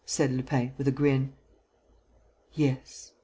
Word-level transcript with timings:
said 0.03 0.31
Lupin, 0.31 0.73
with 0.79 0.87
a 0.87 0.91
grin. 0.91 1.31
"Yes. 2.53 3.11